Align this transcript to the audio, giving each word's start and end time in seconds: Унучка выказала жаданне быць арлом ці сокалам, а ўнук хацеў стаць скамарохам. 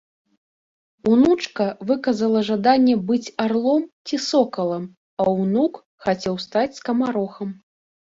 Унучка 1.11 1.65
выказала 1.91 2.41
жаданне 2.49 2.95
быць 3.11 3.33
арлом 3.45 3.87
ці 4.07 4.15
сокалам, 4.31 4.83
а 5.21 5.29
ўнук 5.39 5.73
хацеў 6.09 6.45
стаць 6.49 6.71
скамарохам. 6.83 7.59